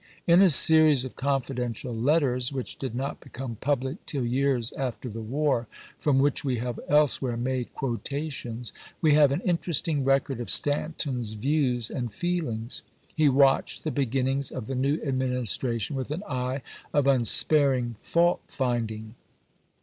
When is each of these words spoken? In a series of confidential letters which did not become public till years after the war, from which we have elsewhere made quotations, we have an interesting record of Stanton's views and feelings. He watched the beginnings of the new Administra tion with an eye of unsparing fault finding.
In 0.25 0.41
a 0.41 0.49
series 0.49 1.05
of 1.05 1.15
confidential 1.15 1.93
letters 1.93 2.51
which 2.51 2.79
did 2.79 2.95
not 2.95 3.19
become 3.19 3.57
public 3.61 4.03
till 4.07 4.25
years 4.25 4.71
after 4.71 5.07
the 5.09 5.21
war, 5.21 5.67
from 5.99 6.17
which 6.17 6.43
we 6.43 6.57
have 6.57 6.79
elsewhere 6.87 7.37
made 7.37 7.71
quotations, 7.75 8.73
we 8.99 9.13
have 9.13 9.31
an 9.31 9.41
interesting 9.41 10.03
record 10.03 10.39
of 10.39 10.49
Stanton's 10.49 11.33
views 11.33 11.91
and 11.91 12.11
feelings. 12.15 12.81
He 13.15 13.29
watched 13.29 13.83
the 13.83 13.91
beginnings 13.91 14.49
of 14.49 14.65
the 14.65 14.73
new 14.73 14.97
Administra 15.05 15.79
tion 15.79 15.95
with 15.95 16.09
an 16.09 16.23
eye 16.27 16.63
of 16.93 17.05
unsparing 17.05 17.93
fault 17.99 18.41
finding. 18.47 19.13